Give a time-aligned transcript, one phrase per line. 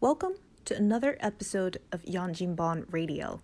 [0.00, 3.40] Welcome to another episode of Yanjinban Radio.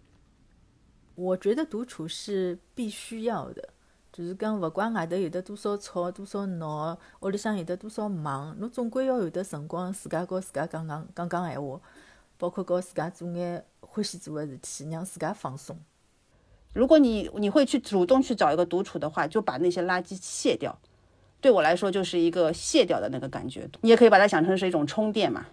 [1.15, 3.69] 我觉得独处是必须要的，
[4.11, 11.79] 就是讲勿管外头有得多少吵、多少闹，屋里向有得多少忙，侬总归要有得辰光自家和自家讲讲讲讲闲话，
[12.39, 15.79] 包括和自家做眼欢喜做的事体，让自家放松。
[16.73, 20.79] 如果你你会去主动去找一个独处的话，就把那些垃圾卸掉。
[21.39, 23.69] 对我来说，就是一个卸掉的那个感觉。
[23.83, 25.47] 你也可以把它想成是一种充电嘛，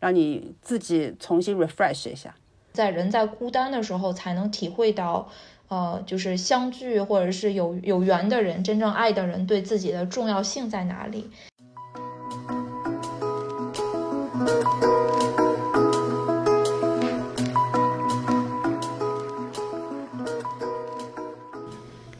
[0.00, 2.34] 让你自己重新 refresh 一下。
[2.72, 5.28] 在人在孤单的时候，才能体会到，
[5.68, 11.30] 呃，就是相聚或者是有有缘的人，真正爱的人对自己的重要性在哪里。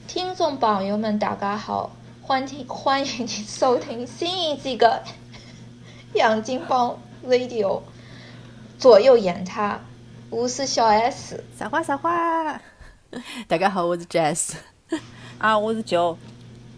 [0.08, 5.02] 听众朋友们，大家好，欢迎欢迎你收听新一季的
[6.19, 7.66] 《杨金帮 Radio》，
[8.78, 9.80] 左右言他，
[10.30, 11.42] 我是小 S。
[11.56, 12.61] 撒花撒花？
[13.48, 14.52] 大家好，我是 Jazz。
[15.39, 16.16] 啊，我是九。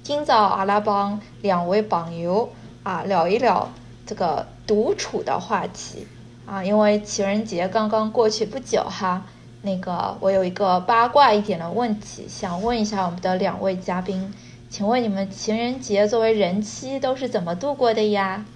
[0.02, 2.50] 今朝阿拉帮两位朋友
[2.82, 3.70] 啊聊一聊
[4.06, 6.06] 这个独处的话题
[6.46, 9.24] 啊，因为情人节刚刚过去不久哈。
[9.62, 14.32] 那个，我有一个八卦一点的问题，想问一下我们的两位嘉宾，
[14.70, 18.46] 请问你们情人节作为人妻都是怎么度过的呀？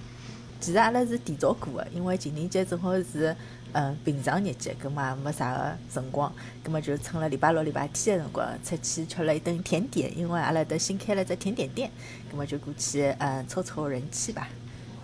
[0.60, 3.36] 其实阿拉是提早过的，因为情人节正好是
[3.72, 11.91] 嗯平常日节，葛末没啥个辰光，葛末就趁了礼拜六、礼拜天的辰光出去吃了一顿甜点，因为阿拉搭新开了只甜点店，
[12.30, 14.48] 葛末就过去嗯凑凑人气吧。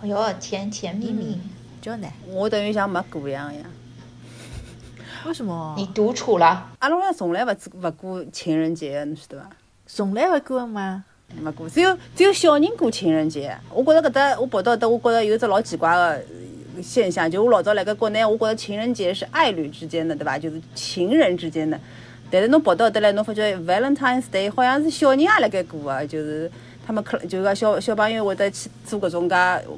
[0.01, 1.39] 哎哟，甜甜蜜蜜，
[1.79, 2.07] 叫呢？
[2.27, 3.61] 我等于像没过一样呀。
[5.25, 5.75] 为什么？
[5.77, 6.71] 你独处了？
[6.79, 9.49] 阿拉屋里从来勿勿过情人节，侬晓得伐？
[9.85, 11.05] 从来勿过吗？
[11.39, 13.55] 没过，只有只有小人过情人节。
[13.73, 20.37] 我觉着搿搭我跑到搿搭，我觉着有一只老奇怪个现象，就我老早辣盖国内，我觉着情人节是爱侣之间的，对伐？
[20.37, 21.79] 就是情人之间的。
[22.29, 26.49] 但是侬跑到搿搭来，侬发觉 Valentine's Day 好像是小人也辣盖过啊，就是
[26.91, 29.35] 他们可就是讲小小朋友会得去做搿种介，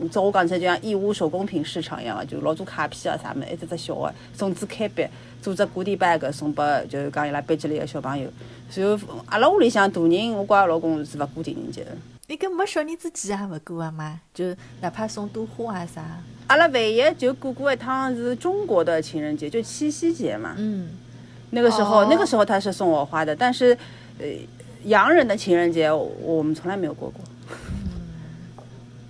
[0.09, 5.06] 照我讲起来就像义乌手工品市场一样个，就老多卡片啊啥物事，一只只小个送子开笔。
[5.40, 8.28] 做只古迪 bag 送拨，就是讲伊拉班级里个小朋友。
[8.73, 8.97] 然后
[9.28, 11.91] 阿拉屋里向大人，我跟阿老公是勿过情人节的。
[12.25, 14.19] 你搿没小人之前也勿过啊嘛？
[14.34, 14.46] 就
[14.81, 16.02] 哪怕送朵花啊啥。
[16.47, 20.56] 阿拉唯一就过过一趟是中国的情人节，就七夕节嘛。
[20.57, 20.90] 嗯。
[21.52, 23.78] 那个时候，那个时候他是送我花的，但是，
[24.18, 24.25] 呃，
[24.84, 27.24] 洋人的情人节我们从来没有过过。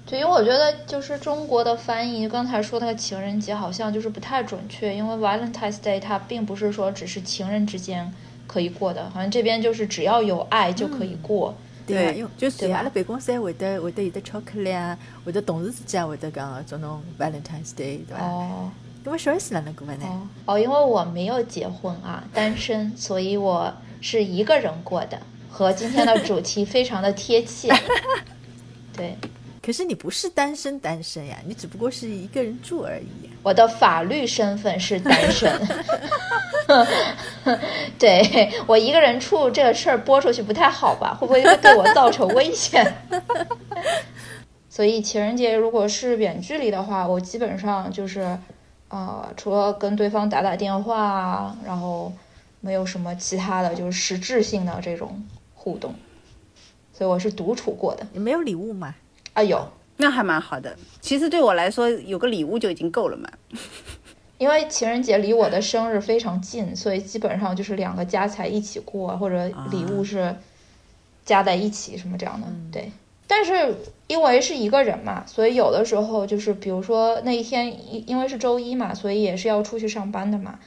[0.05, 8.13] 对，因为我觉得就是中国的翻译，刚才说那个情人节好像就是不太准确，因为 Valentine's Day 它并不是说只是情人之间
[8.45, 11.55] 可以过的，好像这边就是只要有爱就可以过。
[11.87, 18.19] 对，因为就是阿拉办公室还会得会得有的巧克力啊，会得同事之间会得讲做侬 Valentine's Day，对吧？
[18.21, 18.71] 哦。
[19.05, 20.29] 因为小 S 哪能过呢？
[20.45, 25.19] 哦，因为我没有结婚啊，单身，所以我是一个人过的，
[25.53, 27.69] 和今天的主题非常的贴切。
[28.97, 29.15] 对。
[29.61, 33.29] 可是你不是单身单身呀，你只不过是一个人住而已。
[33.43, 35.49] 我的法律身份是单身，
[37.97, 41.15] 对我一个人处这个事儿播出去不太好吧？
[41.17, 42.93] 会不会对我造成危险？
[44.69, 48.37] 所以情人节如果是远距离的话，我基本上就是
[48.89, 52.11] 呃，除了跟对方打打电话，然后
[52.59, 55.23] 没有什么其他的就是实质性的这种
[55.63, 55.95] 互动，
[56.91, 58.05] 所以我是独处过的。
[58.11, 58.93] 你没有礼物吗？
[59.31, 59.65] 啊有，
[59.95, 60.75] 那还蛮好的。
[60.99, 63.29] 其实对我来说，有个礼物就已经够了嘛。
[64.37, 70.35] 因为情人节离我的生日非常近，所以基本上就是两个加起来一起过，或者礼物是
[71.23, 72.47] 加在一起什么这样的。
[72.69, 72.91] 对，
[73.25, 73.73] 但是
[74.07, 80.59] 因为是一个人嘛，所以有的时候就是，比如说那一天，因因为是周一嘛，所以也是要出去上班的嘛，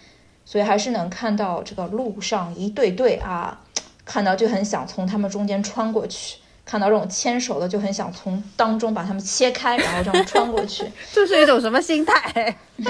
[0.46, 3.60] 所以还是能看到这个路上一对对啊，
[4.06, 6.39] 看到就很想从他们中间穿过去。
[6.65, 10.84] 看到这种牵手的，就很想从当中把他们切开，然后这样穿过去。
[11.15, 12.56] 这是一种什么心态？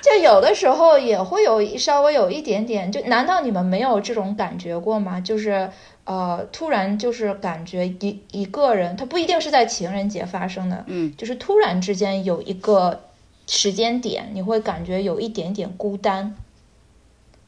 [0.00, 5.20] 就有的时候也会有稍微有一点点，就难道你们没有这种感觉过吗？
[5.20, 5.68] 就是
[6.04, 13.00] 呃，突然就是感觉一一个人，他不一定是在情人节发生的，嗯，就是突然之间有一个
[13.48, 16.36] 时间点，你会感觉有一点点孤单。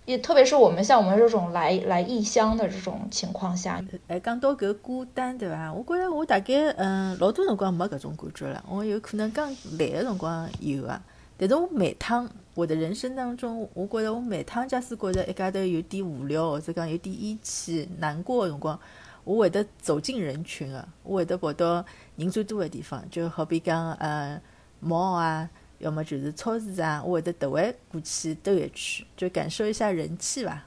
[0.07, 5.73] 也特别是我们像我们这种来来异乡的这种情况下，哎，讲到搿孤单，对伐？
[5.73, 8.65] 我觉着我大概嗯，老多辰光没搿种感觉了。
[8.69, 11.03] 我有可能刚来的辰光有啊，
[11.37, 18.79] 但是我每趟我的人生当中，我觉着我每趟假使觉着一家头有点无聊，或者讲有点义气、难过的辰光，
[19.25, 24.41] 我会得走进人群啊，我会得跑到人最多的地方，就好比讲呃，
[24.79, 25.51] 猫啊。
[25.79, 30.65] 要么就是超市啊，我会得特会过去兜一圈，就感受一下人气吧，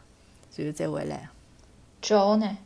[0.56, 1.30] 然后再回来。
[2.02, 2.58] 周呢？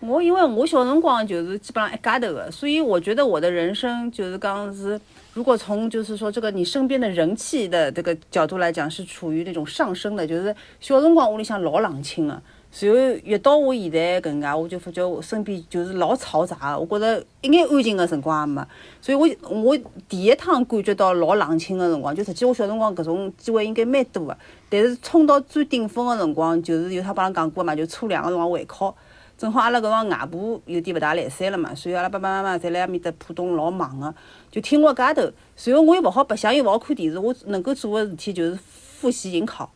[0.00, 5.00] 我因为我小辰光就是基本上一家头的，所以我觉得我的人生就是讲是，
[5.32, 10.26] 如果从就是说这个你身边的人气的这个角度来讲，是处于那种上升的。
[10.26, 12.42] 就是小辰光屋里向老冷清的，
[12.80, 18.62] 然后越到我现在搿能介，我就发觉我身边就是老嘈杂的，我觉着一眼安静的辰光也没。
[19.00, 19.78] 所以我我
[20.08, 24.38] 第一趟感觉到老冷清的辰光，就实际我小辰光搿种机会应该蛮多的，
[24.70, 28.96] 但是冲到最顶峰的辰光，就是有他帮人讲过嘛，就初两个辰光会考。
[29.36, 34.14] 正好阿拉搿辰外婆有点勿大来三了嘛，所以阿拉爸爸妈妈侪辣埃面搭浦东老忙个，
[34.50, 35.28] 就听我家头。
[35.56, 39.70] 随后我又勿好白相，又勿好看电视，我能够做个事体就是复习迎考。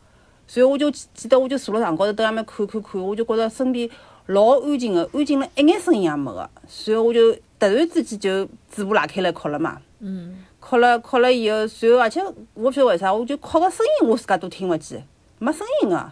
[0.47, 3.89] 随后我就记得我就坐辣床高头蹲埃面看看看，我就觉着身边
[4.27, 6.49] 老安静个，安静了一眼声音也没个。
[6.67, 9.81] 随后我就突然之间就嘴巴拉开来哭了嘛。
[10.01, 10.45] 嗯。
[10.59, 12.21] 哭了哭了以后，随后而且
[12.55, 15.07] 我勿晓得为啥，我就哭个声音我自家都听勿见，
[15.39, 16.11] 没声音个，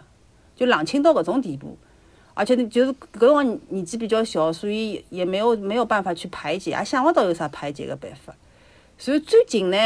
[0.55, 1.77] 就冷清到搿种地步。
[2.33, 8.33] 而且就是搿辰光年纪比较小，所以也没有没有办法去排解，也想勿到有啥排解个办法。
[8.97, 9.77] 所以最近呢，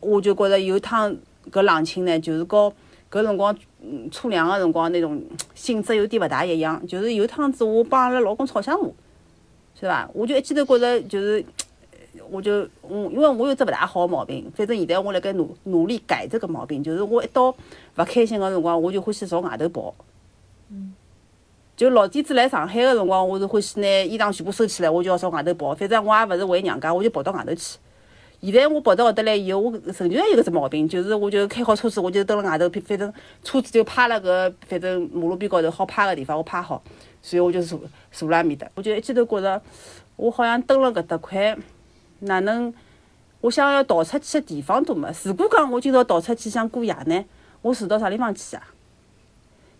[0.00, 1.14] 我就觉着有趟
[1.50, 2.72] 搿冷清呢，就是和
[3.16, 3.56] 搿辰光
[4.10, 5.22] 初两个辰光那种
[5.54, 6.86] 性质有点勿大一样。
[6.86, 8.88] 就是有趟子我帮阿拉老公吵相骂，
[9.80, 10.08] 是伐？
[10.12, 11.44] 我就一记头觉着就是，
[12.30, 19.94] 我就嗯，因为我有只勿大好个毛病，反正现在我辣盖努努力改这个毛病，就是我一到勿开心个辰光，我就欢喜朝外头跑。
[20.70, 20.92] 嗯。
[21.76, 25.74] 就老底子来上海个辰光，我是欢喜拿衣裳全部收起来，我就要朝外头跑。
[25.74, 27.78] 反正我也勿是回娘家，我就跑到外头去。
[28.40, 33.12] 现在我跑到搿搭来以后，我仍然有搿只毛病，就是我就开好车子，我就蹲辣外头，反正
[33.42, 36.82] 车子就趴辣搿反正马路边高头好趴个地方，我趴好，
[37.22, 37.80] 所以我就坐
[38.12, 38.68] 坐辣埃面搭。
[38.74, 39.60] 我就一记头觉着，
[40.16, 41.56] 我好像蹲辣搿搭块，
[42.20, 42.72] 哪能？
[43.42, 45.08] 我想要逃出去个地方都没。
[45.24, 47.24] 如果讲我今朝逃出去想过夜呢，
[47.62, 48.62] 我住到啥地方去啊？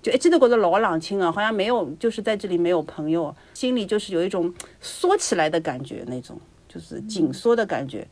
[0.03, 6.39] 就一记头觉着老冷清啊，好像没有，就是在这里没有朋友，心里就是有一种缩起来的感觉，那种
[6.69, 8.07] 就是紧缩的感觉。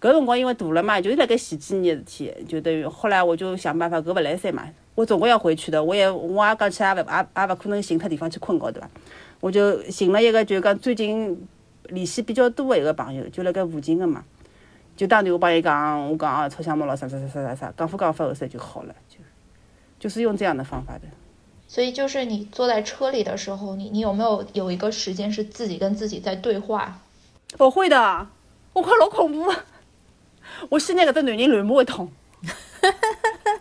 [0.00, 4.64] 搿辰光因为大了嘛，就是辣盖前几年的事体，就等于后来我就想办法，搿勿来三嘛，
[4.94, 8.88] 我总归要回去的，我也我也讲起来也勿也也勿可能寻脱地方去困觉对伐？
[9.40, 11.48] 我就寻了一个，就讲最近
[11.88, 14.24] 联系比较多的一个朋友，就辣盖附近的嘛，
[14.96, 19.18] 就打电话帮伊讲，我讲啊，吵相骂了啥啥啥啥啥啥，讲副讲法后头就好了，就
[19.98, 21.02] 就是用这样的方法的。
[21.66, 27.00] 所以就是你坐在车里的时候，你你有没有有一个时间是自己跟自己在对话？
[27.58, 28.26] 我会的，
[28.72, 29.52] 我快老恐怖。
[30.68, 32.10] 我现在搿只男人乱摸一通。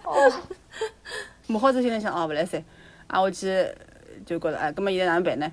[0.04, 0.32] 哦。
[1.48, 2.64] 骂好之后心里想，哦，勿来三，
[3.08, 3.48] 啊，我去
[4.26, 5.52] 就觉着，哎，搿么现在哪能办呢？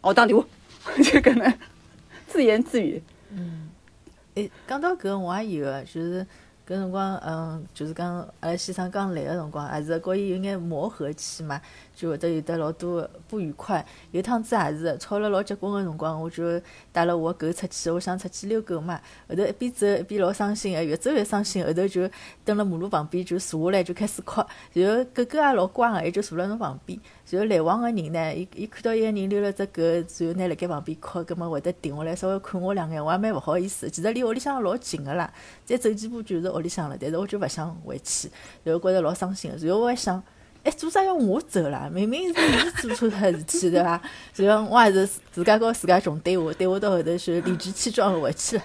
[0.00, 0.44] 我打电话，
[0.96, 1.54] 就搿能
[2.26, 3.02] 自言自语。
[3.30, 3.70] 嗯。
[4.34, 6.26] 哎，讲到搿我也有个，就是。
[6.64, 11.60] 搿辰光，嗯，就是讲阿拉先生刚来个辰光，还是和伊有眼磨合期嘛，
[11.94, 13.84] 就会得有得老多不愉快。
[14.12, 16.60] 有趟子也是吵了老结棍个辰光，我就
[16.92, 19.00] 带了我狗出去，我想出去遛狗嘛。
[19.28, 21.64] 后头一边走一边老伤心个，越走越伤心。
[21.66, 22.08] 后头就
[22.44, 24.40] 蹲辣马路旁边就坐下来就开始哭，
[24.72, 26.98] 然后狗狗也老乖个，伊就坐辣侬旁边。
[27.32, 33.88] 然后来往个人呢，伊伊看到一个人溜了只狗，然后拿辣盖旁边哭，葛末会得停下来稍微看我两眼，我也蛮勿好意思。
[33.88, 35.32] 其实离屋里向老近个啦，
[35.64, 38.30] 再走几步就是屋里向了，但是我就勿想回去，
[38.62, 39.56] 然后觉着老伤心个。
[39.56, 40.22] 然后我还想，
[40.62, 41.88] 哎，做啥要我走啦？
[41.90, 44.02] 明明是你做错脱事体对伐？
[44.36, 48.64] 然后我还是自家告自家穷对我，对我到后头是理直气壮个回去了。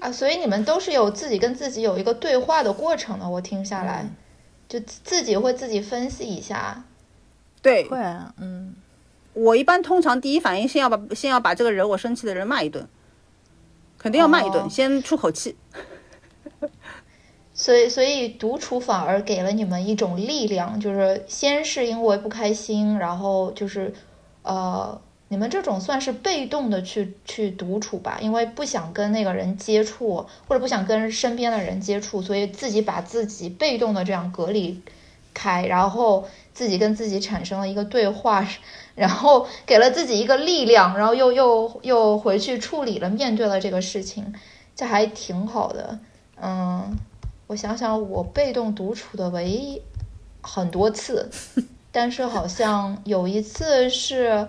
[0.00, 4.08] 啊，所以你们都是有自己跟自己有一个对话的过程的，我听下来。
[4.70, 6.84] 就自己会自己分析一下，
[7.60, 8.72] 对，会啊，嗯，
[9.32, 12.88] 我一般通常第一反应先要把先要把这个惹我生气的人骂一顿，
[13.98, 15.56] 肯定要骂一顿，先出口气。
[17.52, 23.92] 所以，所以独处反而给了你们一种力量，就是先是因为不开心，然后就是，
[24.44, 25.00] 呃。
[25.32, 34.82] 你们这种算是被动的去去独处吧，因为不想跟那个人接触，或者不想跟身边的人接触，所以自己把自己被动的这样隔离
[35.32, 38.44] 开，然后自己跟自己产生了一个对话，
[38.96, 44.34] 然后给了自己一个力量，然后又又又回去处理了，面对了这个事情，
[44.74, 46.00] 这还挺好的。
[46.42, 46.98] 嗯，
[47.46, 49.80] 我想想，我被动独处的唯一
[50.40, 51.30] 很多次，
[51.92, 54.48] 但是好像有一次是。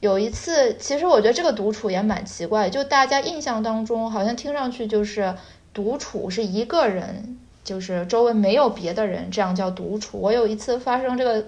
[0.00, 5.34] 有一次，其实我觉得这个独处也蛮奇怪，就大家印象当中，好像听上去就是
[5.74, 10.18] 独处是一个人，就是周围没有别的人，这样叫独处。
[10.18, 11.46] 我有一次发生这个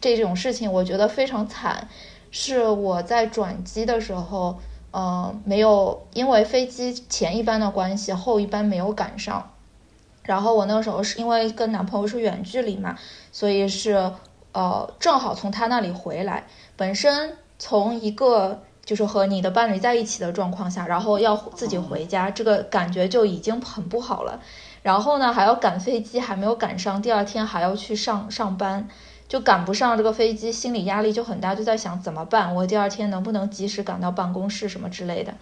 [0.00, 1.88] 这种事情，我觉得非常惨，
[2.32, 4.58] 是我在转机的时候，
[4.90, 9.48] 呃，没有因为飞机前一班的关系，后一班没有赶上。
[10.24, 12.98] 然后我那个时候是因为跟男朋友是远距离嘛，
[13.30, 14.12] 所以是
[14.52, 16.44] 呃正好从他那里回来。
[16.76, 24.40] 本身从一个就是和你的伴侣在一起的状况下，然后要自己回家，这个感觉就已经很不好了。
[24.82, 28.88] 然后呢，还要赶飞机，还没有赶上，第二天还要去上上班，
[29.28, 32.52] 就赶不上这个飞机，心理压力就很大，就在想怎么办？
[32.52, 35.32] 我第二天能不能及时赶到办公室什么之类的？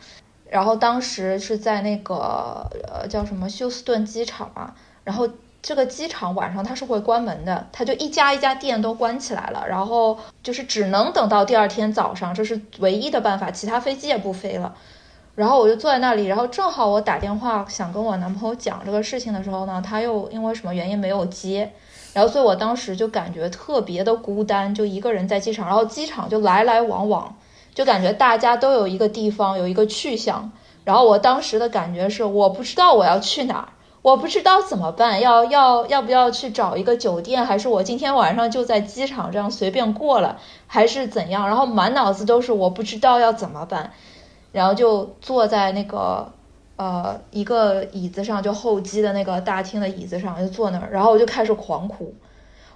[0.51, 4.75] 然后当时是在那个呃叫什么休斯顿机场嘛，
[5.05, 5.27] 然后
[5.63, 14.75] 这个机场晚上它是会关门的，它就一家一家店都关起来了，然后就是只能等到第二天早上，这是唯一的办法，其他飞机也不飞了。
[15.37, 21.73] 然后我就坐在那里，然后正好我打电话想跟我男朋友讲这个事情的时候呢，他又因为什么原因没有接，
[22.13, 27.37] 然后所以我当时就感觉特别的孤单，就一个人在机场，然后机场就来来往往，
[27.75, 30.51] 就感觉大家都有一个地方有一个去向，
[30.85, 33.69] 然后我当时的感觉是我不知道我要去哪儿，
[34.03, 43.93] 我不知道怎么办，要要要不要去找一个酒店，还是我今天晚上就在机场这样随便过了，还是怎样，然后满脑子都是我不知道要怎么办。
[44.53, 46.33] 然后就坐在那个
[46.75, 50.89] 呃一个椅子上，就候机的那个大厅的椅子上，就坐那儿。
[50.91, 52.13] 然后我就开始狂哭，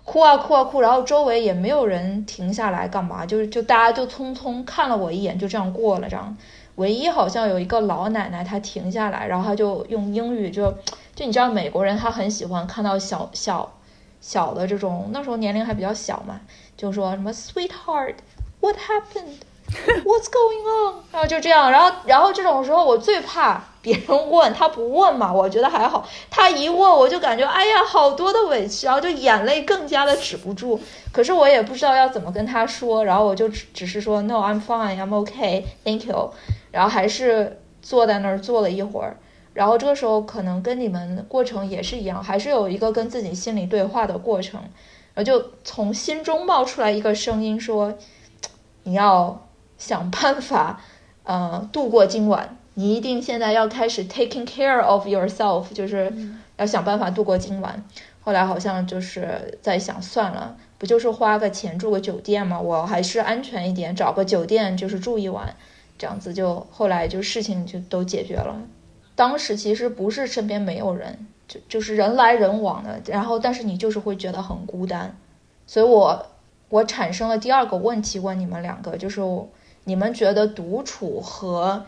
[0.05, 0.81] 哭啊哭啊哭。
[0.81, 6.09] 然后周围也没有人停下来干嘛，就是就大家就匆匆看了我一眼，就这样过了。
[6.09, 6.37] 这样，
[6.77, 10.73] 唯一好像有一个老奶奶，她停下来，然后她就用英语就
[11.15, 13.73] 就你知道美国人他很喜欢看到小小
[14.21, 16.41] 小的这种，那时候年龄还比较小嘛，
[16.77, 20.95] 就说什么 Sweetheart，What happened？What's going on？
[21.13, 30.81] 然后就这样，然后然后这种时候我最怕别人问他不问嘛，我觉得还好，他一问我就感觉哎呀好多的委屈，然后就眼泪更加的止不住。
[31.13, 36.33] 可是我也不知道要怎么跟他说，然后我就只只是说 No，I'm fine，I'm OK, thank you。
[36.71, 39.17] 然后还是坐在那儿坐了一会儿，
[39.55, 44.61] 然后这个时候可能跟你们过程也是一样，还是有一个跟自己心里对话的过程，
[45.15, 47.97] 然后就从心中冒出来一个声音说，
[48.83, 49.41] 你要。
[49.77, 50.81] 想办法，
[51.25, 52.57] 呃，度过今晚。
[52.75, 56.11] 你一定现在要开始 taking care of yourself，就是
[56.57, 57.85] 要想办法度过今晚。
[58.23, 62.59] 后来好像就是在想，算了，不就是花个钱住个酒店吗？
[62.59, 65.55] 我还是安全一点，找个酒店就是住一晚，
[65.99, 68.57] 这样子就后来就事情就都解决了。
[69.15, 75.17] 当时其实不是身边没有人，就就是人来人往的，然后但是你就是会觉得很孤单。
[75.67, 76.27] 所以我
[76.69, 79.21] 我产生了第二个问题问你们两个，就是。
[79.87, 81.85] 你们觉得独处和，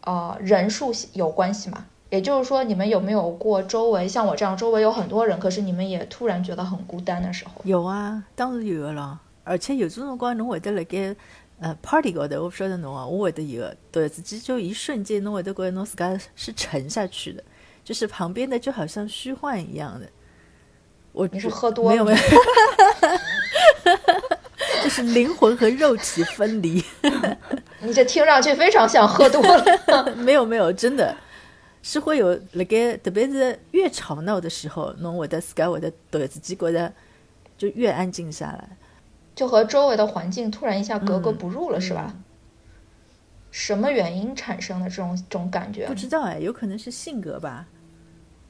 [0.00, 1.86] 呃，人数有关系吗？
[2.10, 7.52] 也就是说，你们有没有过周围像我这样，周围有很多人，可是你们也突然觉得很孤单的时候？
[7.62, 9.20] 有啊，当然有的了。
[9.44, 11.14] 而且有这种光，侬会得辣盖
[11.60, 17.42] 呃 party 高头，我不晓得侬啊，我会得有，突然之间就一瞬间，侬会得觉得侬自家是沉下去的，
[17.84, 20.06] 就是旁边的就好像虚幻一样的。
[21.12, 21.90] 我你是喝多了？
[21.90, 22.18] 没有没有。
[24.82, 26.84] 就是灵魂和肉体分离，
[27.80, 30.14] 你这听上去非常像喝多了。
[30.16, 31.16] 没有没有，真的
[31.82, 36.92] 是会有那个，特别是越吵闹的时候，侬会得自家会得突然之间觉得
[37.58, 38.76] 就越安静下来，
[39.36, 42.12] 就和周围的环境突然一下格格不入了，是吧？
[43.52, 45.86] 什么原因产生的这种这种感觉？
[45.86, 47.68] 不知道哎，有可能是性格吧，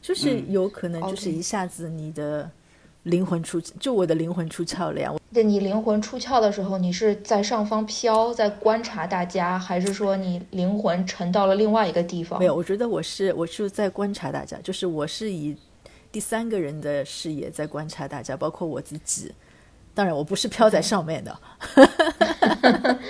[0.00, 2.50] 就是有可能就是一下子你的。
[3.06, 5.14] 灵魂出，就我的灵魂出窍了呀！
[5.32, 12.36] 对你灵魂出窍的时候，你是在上方飘，在观察大家，还是说你灵魂沉到了另外一个地方？
[12.40, 15.56] 没有，我觉得我是我是在观察大家，就是我是以
[16.10, 19.32] 第三个人的视野在观察大家，包括我自己。
[19.96, 21.34] 当然，我不是飘在上面的。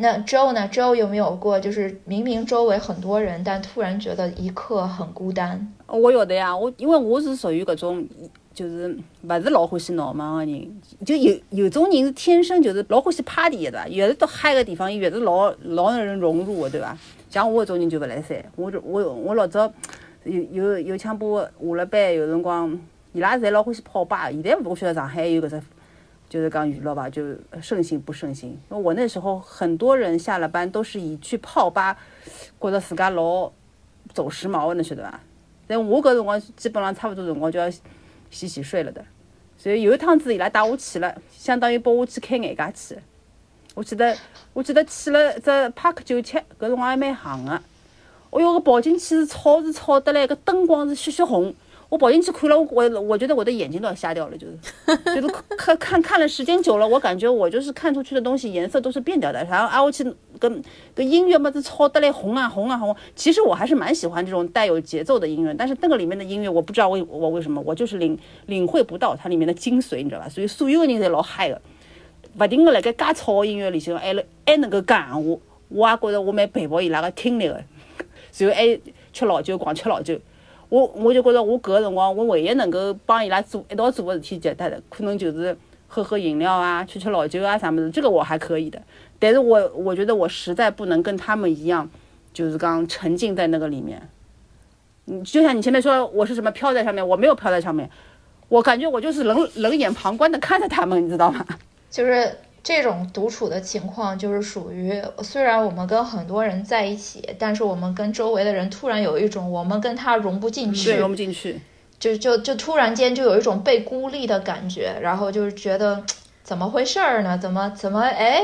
[0.00, 5.72] 那 Joe 呢？Joe 有没有过，就是明明周围很多人，但突然觉得一刻很孤单？
[5.86, 8.08] 我有的呀，我因为我是属于搿种。
[8.54, 13.88] 就是勿是老欢喜闹忙的人，就有有种人是天生就是老欢喜 party 的，对伐？
[13.88, 16.98] 越是到嗨个地方，越是老老让人融入个，对吧？
[17.30, 19.72] 像我搿种人就勿来三，我我我老早
[20.24, 22.80] 有有有枪把下了班有辰光，
[23.12, 24.30] 伊拉侪老欢喜泡吧。
[24.30, 25.62] 现在我晓得上海有搿只，
[26.28, 27.22] 就是讲娱乐吧，就
[27.60, 28.50] 盛行不盛行？
[28.50, 31.96] 因为我那时候很多人下了班都是以去泡吧，
[32.60, 33.50] 觉着自家老
[34.12, 35.20] 走时髦个，侬晓得伐？
[35.66, 37.70] 但我搿辰光基本上差勿多辰光就要。
[38.30, 39.02] 洗洗睡了的，
[39.56, 43.00] 所以有一趟子伊拉带我去了，相当于拨我去开眼界去。
[43.74, 44.14] 我记得
[44.52, 47.58] 我记得去了只 Park 九七，搿辰光还蛮行个。
[48.28, 51.54] 哦哟，搿跑进去是吵是吵得来，搿灯光是血血红。
[51.88, 54.58] 我跑进去看了，我我觉得我的眼睛都要瞎掉了，就是
[55.06, 59.42] 就是看看看了时间久了，我感觉我就是看出去的东西颜色都是变掉的。
[59.44, 60.04] 然后啊，我去
[60.38, 60.62] 跟
[60.94, 62.94] 跟音乐嘛，子抄得来红啊红啊红。
[63.16, 70.28] 其实我还是蛮喜欢这种带有节奏的音乐，但是那个里面的音乐我不知道为我为什么，我就是领领会不到它里面的精髓，你知道吧？
[70.28, 71.58] 所以所有的人侪老嗨的，
[72.36, 74.14] 不停的辣盖加吵音乐里向还
[74.44, 75.40] 还能够讲闲话，
[75.70, 77.64] 我也觉得我蛮佩服伊拉个听力的。
[78.36, 78.78] 然后还
[79.12, 80.20] 吃老酒，光吃老酒。
[80.68, 85.56] 我我就觉着，我搿个辰光，我唯一能够帮伊拉做一道做个事体，简单的可能就是
[85.86, 88.80] 喝喝饮料啊，吃吃老酒啊啥么子，这个我还可以的。
[89.18, 91.88] 但是我我觉得我实在不能跟他们一样，
[92.32, 94.08] 就是刚沉浸在那个里面。
[95.06, 97.88] 嗯，就像你前面说我是什么飘在上面，我没有飘在上面，
[98.48, 101.44] 我感觉我就是冷冷眼旁观的看着他们，你知道吗？
[101.90, 102.30] 就是。
[102.68, 111.58] 这种独处的情况就是属于，虽然我们跟很多人在一起，但是我们跟周围的人突然有一种我们跟他融不进去，融不进去，
[111.98, 116.04] 就就就突然间就有一种被孤立的感觉，然后就是觉得
[116.42, 117.38] 怎么回事儿呢？
[117.38, 118.42] 怎么怎么哎，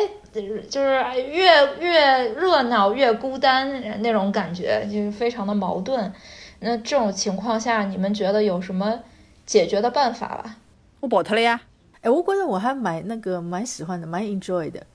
[0.70, 6.10] 就是越越热闹越孤单那种感觉，就是非常的矛盾。
[6.60, 9.00] 那这种情况下，你们觉得有什么
[9.44, 10.56] 解决的办法吧？
[11.00, 11.60] 我保他了呀。
[12.04, 14.86] 哎，我觉得我还蛮那个蛮喜欢的，蛮 enjoy 的。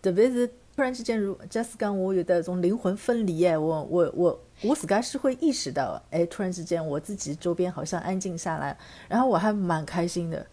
[0.00, 8.74] 特别是突然之间，如 just 讲我有的种灵魂分离，哎，我我我我自噶是会意识到，哎，突然之间我自己周边好像安静下来，
[9.08, 10.46] 然后我还蛮开心的。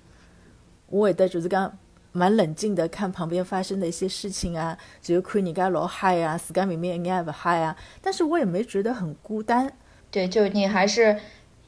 [0.87, 1.77] 我也在就是讲
[2.11, 9.71] 蛮冷静的看旁边发生的一些事情啊，就看人家老嗨啊，自噶明明一点也不嗨啊，但是我也没觉得很孤单。
[10.11, 11.17] 对，就你还是。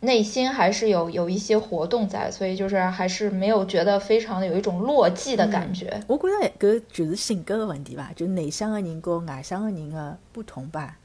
[0.02, 6.00] 内心还是有有一些活动在，所以就是还是没有觉得非常的有一种落寂的感觉。
[6.06, 10.98] 我觉得搿就是性格的问题吧，就内向的人跟外向的人的不同吧。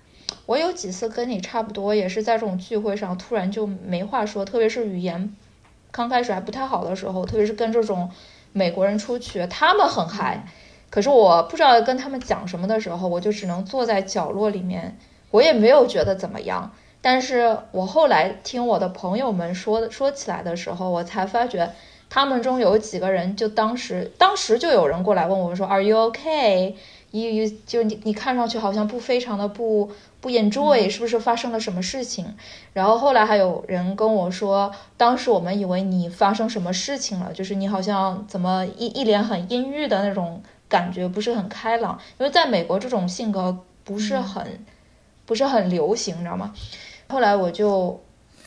[0.45, 5.35] 我有几次跟你差不多，也是在这种聚会上突然就没话说，特别是语言
[5.91, 8.11] 刚开始还不太好的时候，特别是跟这种
[8.53, 10.47] 美国人出去，他们很嗨，
[10.91, 14.99] 可是我不知道跟他们讲什么的时候，我就只能坐在角落里面，
[15.31, 16.73] 我也没有觉得怎么样。
[17.03, 21.71] 但是我后来听我的朋友们说说起来的时候，我才发觉
[22.09, 32.25] 他们中有几个人，就当时当时就有人过来问我说：“Are you okay？You 就你你看上去好像不非常的不不 enjoy，是不是发生了什么事情？
[32.73, 41.99] 然后后来还有人跟我说，当时我们以为你发生什么事情了，就是你好像怎么一一脸很阴郁的那种感觉，不是很开朗。
[42.19, 44.65] 因为在美国这种性格不是很
[45.27, 46.55] 不是很流行，你知道吗？
[47.13, 48.01] 后来我就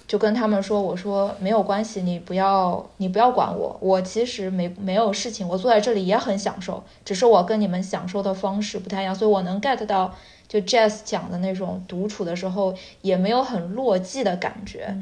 [0.08, 10.16] 就跟他们说，我说没有关系，你不要你不要管我，我其实没没有事情，我坐在这里也很享受，只是我跟你们享受的方式不太一样，所以我能 get 到
[10.48, 14.98] 就 Jazz 讲的那种独处的时候也没有很落寂的感觉。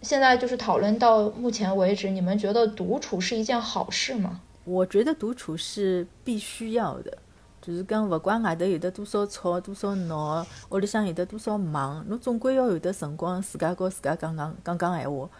[0.00, 4.40] 现在就是讨论到目前为止，你们觉得独处是一件好事吗？
[4.64, 7.18] 我觉得独处是必须要的。
[7.62, 15.30] 就是讲，勿管外头有得多少吵、多少闹，屋里向有得多少忙，侬总归要有得辰光，自家和自家讲讲讲讲闲话，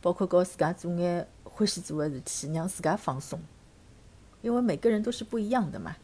[0.00, 3.38] 包括和自家做眼欢喜做的事体，让自家放松。
[4.40, 5.94] 因为每个人都是不一样的嘛，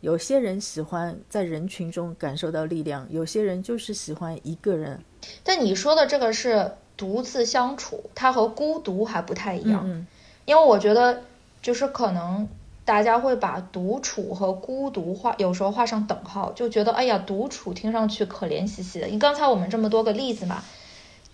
[0.00, 5.02] 有些人喜欢在人群中感受到力量，有些人就是喜欢一个人。
[5.42, 10.06] 但你说的这个是独自相处，它和孤独还不太一样。
[10.44, 11.22] 因为我觉得，
[11.60, 12.48] 就是可能。
[12.86, 19.08] 大家会把独处和孤独画，有时候画上等号，就觉得哎呀，独处听上去可怜兮兮的。
[19.08, 20.62] 你刚才我们这么多个例子嘛，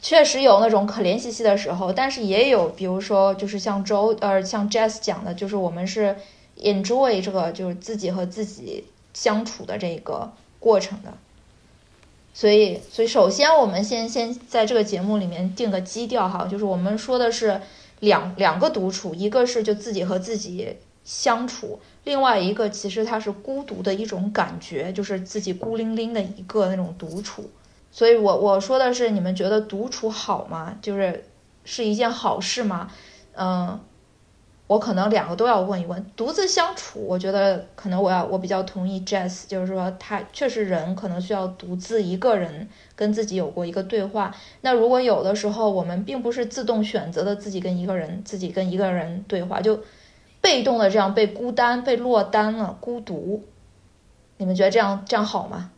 [0.01, 6.17] 确实有那种可怜兮兮的时候，但是也有，比如说就是像周呃像 Jess 讲的，就是我们是
[6.59, 11.13] enjoy 这个就是自己和自己相处的这个过程的。
[12.33, 17.61] 所以，所以首先我们先先在这个节目里面定个基调哈，就是我们说的是
[18.01, 20.79] 两两个独处，一个是就自己和自己。
[21.05, 27.51] 相处，另外一个其实它是孤独的一种感觉，就是自己孤零零的一个那种独处。
[27.91, 30.79] 所以，我我说的是，你们觉得独处好吗？
[30.81, 31.25] 就是
[31.65, 32.91] 是一件好事吗？
[33.35, 33.79] 嗯，
[34.67, 36.07] 我可能两个都要问一问。
[36.17, 44.35] 独自相处，我觉得可能我要我比较同意 Jess，就是说他确实人可能需要独自一个人跟自己有过一个对话。
[44.63, 49.81] 那如果有的时候我们并不是自动选择的自己跟一个人自己跟一个人对话，就。
[50.43, 53.43] 被动的这样被孤单、被落单了，孤独，
[54.37, 55.71] 你们觉得这样这样好吗？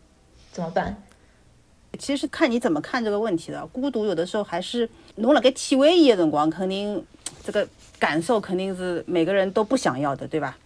[0.50, 1.00] 怎么办？
[1.96, 3.64] 其实看你怎么看这个问题的。
[3.66, 7.04] 孤独有的时候还是弄了个体会一的辰光，肯定
[7.44, 7.68] 这个
[8.00, 10.56] 感受肯定是每个人都不想要的，对吧？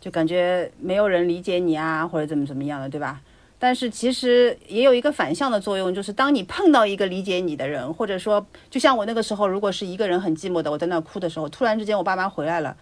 [0.00, 3.20] 就感觉没有人理解你啊，或者怎么怎么样的，对吧？
[3.58, 12.76] 但是其实也有一个反向的作用，就是当你碰到一个理解你的人，或者说，就像我那个时候，如果是一个人很寂寞的，我在那哭的时候，突然之间我爸妈回来了，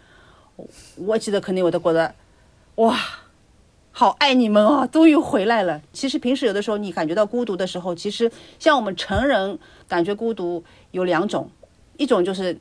[0.96, 2.14] 我记得肯定我都觉得，
[2.76, 2.96] 哇，
[3.92, 5.80] 好爱你们啊，终于回来了。
[5.92, 11.50] 其实平时有的时候你感觉到孤独的时候，其实像我们成人感觉孤独有两种，
[11.96, 12.58] 一种就是。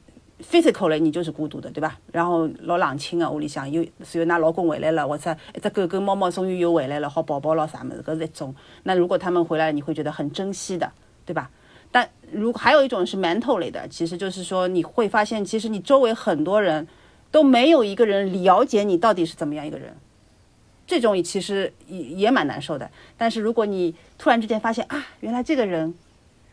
[0.51, 1.97] physical，你就是孤独的，对吧？
[2.12, 8.53] 然后老冷清啊，屋里向有，所以那老公回来了，或者一只狗狗、猫猫终于又回来了，好抱抱了啥么子，搿是一种。
[8.83, 10.91] 那如果他们回来，你会觉得很珍惜的，
[11.25, 11.49] 对吧？
[11.91, 16.88] 但如还有一种是馒头类的，其实就是说你会发现，其实你周围很多人
[17.31, 19.95] 都没有一个人了解你到底是怎么样一个人，
[20.85, 22.89] 这种其实也也蛮难受的。
[23.17, 25.93] 但是如果你突然之间发现啊，原来这个人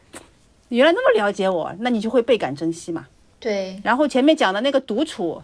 [0.70, 3.06] 原来那么了解我，那你就会倍感珍惜嘛。
[3.38, 5.40] 对，然后前面讲的那个独处，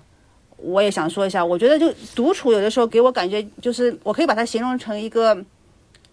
[0.57, 1.45] 我也想说一下。
[1.45, 5.45] 我觉得就独处有的时候给我感觉就是，我可以把它形容成一个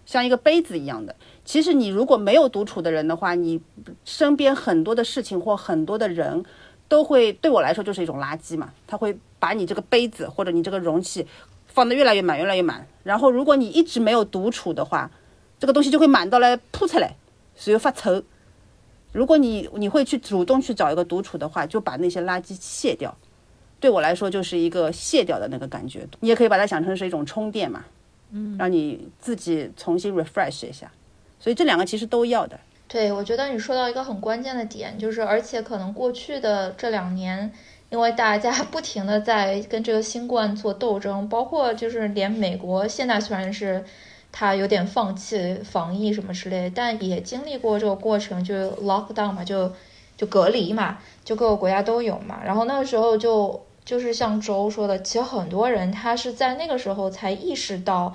[0.04, 1.16] 像一个杯子一样的。
[1.44, 3.58] 其实你如果没有独处的人的话，你
[4.04, 6.44] 身边很多的事情或很多的人
[6.88, 8.72] 都会对我来说就是一种垃圾嘛。
[8.86, 11.26] 它会把你这个杯子或者你这个容器
[11.66, 12.86] 放得越来越满，越来越满。
[13.04, 15.10] 然后如果你一直没有独处的话，
[15.60, 17.14] 这个东西就会满到来扑出来，
[17.54, 18.22] 所以发臭。
[19.12, 23.16] 如果你你会去主动去找一个独处的话，就把那些垃圾卸掉。
[23.80, 26.06] 对我来说，就是一个卸掉的那个感觉。
[26.20, 27.84] 你也可以把它想成是一种充电嘛，
[28.32, 30.90] 嗯，让你自己重新 refresh 一下。
[31.40, 32.58] 所以这两个其实都要的。
[32.88, 37.52] 对，我觉得你说到一个很关键的点，就是而且可能过去的这两年，
[37.90, 43.84] 因为大家不停的在跟这个新冠做斗争，包括就是连美国现在虽然是。
[44.30, 49.72] 他有点放弃防疫什么之类，但也经历过这个过程，就 lockdown 嘛，就
[50.18, 52.38] 就隔离嘛，就各个国家都有嘛。
[52.44, 58.14] 然后那个时候就就是像周说的，其实很多人他是在那个时候才意识到，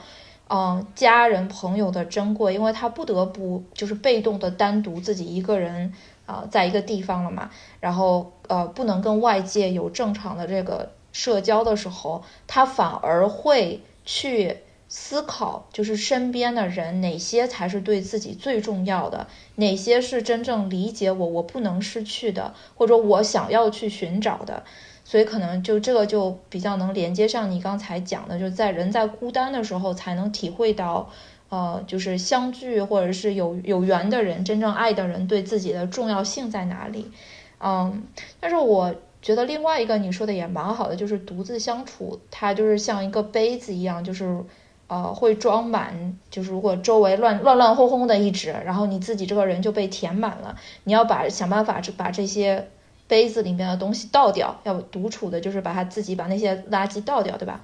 [0.49, 5.93] 嗯，家人朋友的珍贵，因为他不得不就是被动的单独自己一个人
[6.25, 7.49] 啊，在一个地方了嘛。
[7.79, 14.57] 然后呃，不能跟外界有正常的这个社交的时候，他反而会去。
[14.95, 19.25] 思考就是身边的人哪些才是对自己最重要的，
[19.55, 24.63] 哪些是真正理解我，我不能失去的，或者我想要去寻找的。
[25.03, 31.09] 所以可能就这个就比较能连接上你刚才讲的，就是在人在孤单的时候才能体会到，
[31.49, 37.11] 呃，就是相聚或者是有有缘的人，真正爱的人对自己的重要性在哪里。
[37.59, 38.03] 嗯，
[38.39, 44.43] 但是我觉得另外一个你说的也蛮好的，就是独自相处，它就是像一个杯子一样，就是。
[44.87, 50.55] 呃，会装满，就是如果周围乱乱乱哄哄的一直，然后你自己这个人就被填满了。
[50.83, 52.67] 你要把想办法就把这些
[53.07, 57.61] 杯子里面的东西倒掉，要独处的，就是把他自己把那些垃圾倒掉，对吧？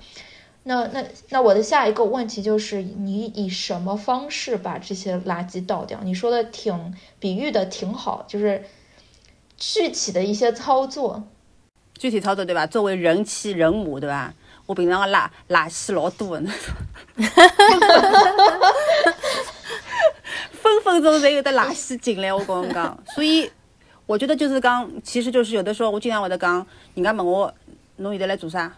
[0.64, 6.00] 那那那我的下一个问题就是，你以什么方式把这些垃圾倒掉？
[6.04, 8.66] 你说的挺比喻的挺好，就是
[9.58, 11.24] 具体的一些操作，
[11.98, 12.68] 具体操作对吧？
[12.68, 14.34] 作为人妻人母对吧？
[14.66, 16.60] 我平常个垃垃圾老多的那种，
[20.52, 22.32] 分分钟侪有的垃圾进来。
[22.32, 23.50] 我跟侬讲，所以
[24.10, 27.54] 我觉得就是讲，其实就是有的时候我经常会得讲，人家问我，
[27.98, 28.76] 侬现在来做啥？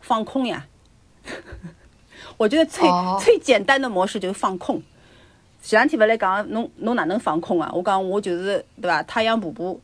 [0.00, 0.66] 放空呀。
[2.36, 2.82] 我觉得最
[3.20, 4.82] 最简单的模式就是放空。
[5.62, 7.70] 前两天勿来讲，侬侬哪能放空啊？
[7.72, 9.00] 我讲我就是对吧？
[9.04, 9.80] 太阳瀑布。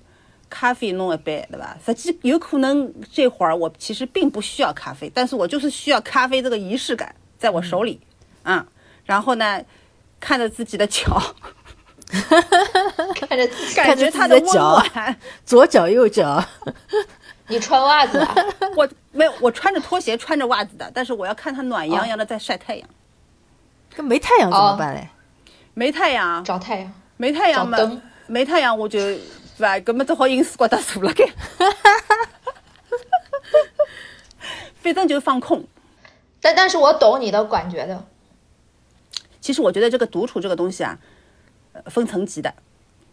[0.50, 1.76] 咖啡弄一杯，对吧？
[1.84, 8.00] 实际有可能这会儿我其实并不需要咖啡，但是我就是需要咖啡这个仪式感在我手里，
[8.42, 8.64] 嗯，
[9.04, 9.64] 然后呢，
[10.18, 11.20] 看着自己的脚，
[13.14, 14.82] 看着自己感觉他的脚，
[15.44, 16.44] 左脚右脚，
[17.48, 18.26] 你穿袜子？
[18.76, 22.88] 我没有，我穿着拖鞋，穿着袜子的，但是我要看他暖洋洋的在晒太阳。
[23.94, 25.08] 跟没太阳怎么办嘞？
[25.74, 27.78] 没太阳，找太阳，没太阳嘛，
[28.26, 28.98] 没太阳我就。
[29.56, 29.78] 是吧？
[29.78, 31.24] 搿么只好隐私高头坐了该，
[34.82, 35.64] 反正就放空。
[36.40, 38.04] 但但是我懂你的感觉的。
[39.40, 40.98] 其实我觉得这个独处这个东西啊，
[41.86, 42.54] 分层级的。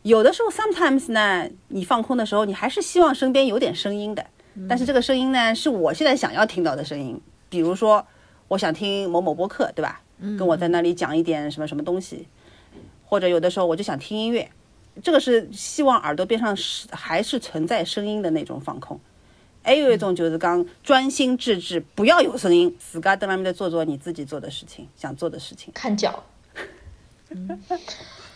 [0.03, 4.25] 有的时候，sometimes 呢，你放空的时候，你还是希望身边有点声音的。
[4.67, 7.19] 但是这个声音呢，是我现在想要听到的声音。
[7.49, 8.05] 比如说，
[8.47, 10.01] 我想听某某播客，对吧？
[10.37, 12.27] 跟我在那里讲一点什么什么东西。
[13.05, 14.49] 或者有的时候，我就想听音乐。
[15.01, 18.99] 这个是希望耳朵边上是还是存在声音的那种放空，
[19.63, 25.71] 还有一种就是刚专心致志，不要有声音，自家在外面在做做你自己做的事情，想做的事情。
[25.73, 26.23] 看脚，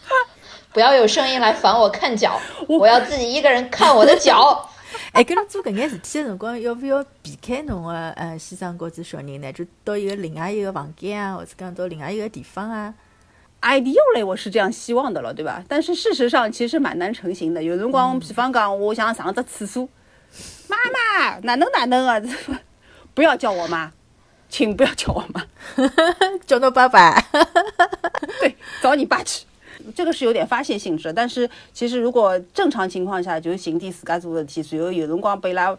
[0.75, 4.69] 不要有声音来烦我看脚，我要自己一个人看我的脚。
[5.13, 9.53] 哎，跟侬做搿眼事体的辰光，要不要避开侬的呃先生或者小人呢？
[9.53, 12.93] 就到一个另外一个房间啊，或者讲到另外一个地方啊
[13.61, 15.63] ？ideally 我是这样希望的了，对吧？
[15.69, 17.63] 但是事实上其实蛮难成型的。
[17.63, 19.87] 有辰光，比方讲，我想上只厕所，
[20.67, 22.21] 妈妈哪能哪能啊？
[23.15, 23.93] 不要叫我妈，
[24.49, 25.41] 请不要叫我妈，
[26.45, 27.17] 叫侬爸爸。
[28.41, 29.45] 对，找你爸去。
[29.93, 35.77] 这个是有点发泄性质，但是其实如果正常情况下，就是寻点自家做事体，随后有辰光被伊拉，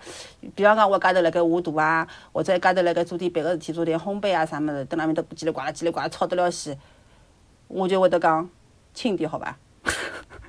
[0.54, 6.76] 比方讲我家头辣盖画图啊，或者家头辣盖做点别个事体，做点烘焙啊啥么子，等那面搭叽里呱啦叽里呱啦吵得了死，
[7.68, 8.48] 我就会得讲
[8.94, 9.58] 轻点好吧。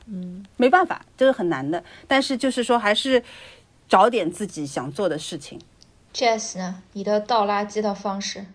[0.06, 3.22] 嗯，没办法，这个很难的，但是就是说还是
[3.90, 5.60] 找点自己想做的事情。
[6.14, 6.82] Jess 呢？
[6.94, 8.46] 你的倒垃圾的方式？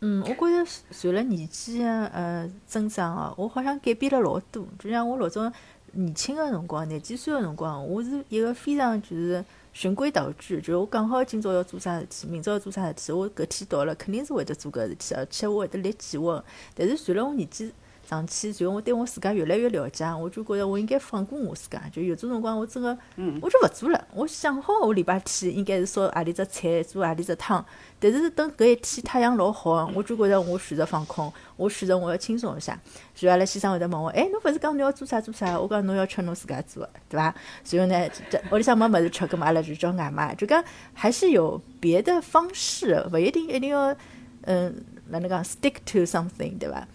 [0.00, 4.66] 嗯，我觉着随了年纪的呃增长哦，我好像改变了老多。
[4.78, 5.50] 就像我老早
[5.92, 16.44] 年轻的辰光，廿几岁的辰光，我是一个非常就是循规蹈矩，就是我讲好今朝要做啥事体，明朝要做啥事体，我搿天到了肯定是会得做搿事体，而且我会得立计划。
[16.74, 17.72] 但是随了我年纪，
[18.08, 21.82] 上去，就我对我自家越来越了解，我就觉着我应该放过我自家。
[21.92, 22.96] 就有种辰光，我真个，
[23.40, 24.06] 我就勿做了。
[24.14, 27.64] 我想好我礼拜天应该是烧何里只菜，做何里只汤。
[27.98, 32.78] 但是等搿一天太阳老好，我就觉着我选择放空，我选择我要轻松一下。
[33.14, 35.58] 随后阿拉先生会得问我，哎，侬勿是讲侬要做啥做啥？
[35.58, 37.34] 我讲侬要吃侬自家做，对伐？
[37.64, 40.34] 随后呢，这屋里向没物事吃，搿嘛阿拉就叫外卖。
[40.34, 40.62] 就讲
[40.94, 43.96] 还是有别的方式，勿一定一定要，
[44.42, 46.86] 嗯，哪能讲，stick to something，对伐？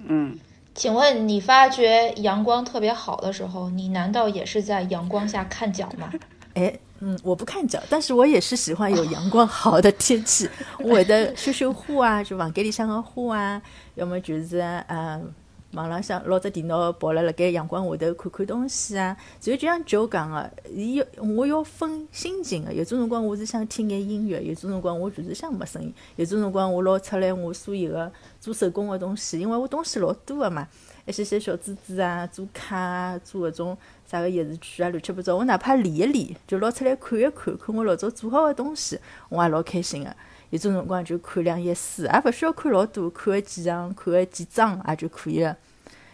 [0.00, 0.38] 嗯。
[0.78, 6.08] 请问你发觉阳光特别好的时候，你难道也是在阳光下看脚吗？
[6.54, 10.48] 哎，嗯，我不看脚，但是我也是喜欢有阳光好的天气。
[10.78, 13.60] 我的修修护啊，就房间里向的花啊，
[13.96, 15.34] 要么就是嗯。
[15.72, 21.04] 网浪向拿只电脑抱了辣盖阳光下头看看东西啊，所以就像就讲个，伊要
[21.36, 30.66] 我要分心情个，有种辰光我是想听眼音乐，有种辰光我就是想没声音，有种辰光我拿出来我所有个做手工个东西，因为我东西老多个嘛，
[31.04, 33.76] 一些些小珠子啊，做卡啊，做搿种
[34.06, 40.16] 啥个电视剧啊，乱七八糟，我哪怕理一理，就拿出来看一看，看我老早做好个东西，我也老开心个。
[40.50, 45.56] 有种辰光就看两页书，也勿需要看老多，看个几行，看个几章也就可以了。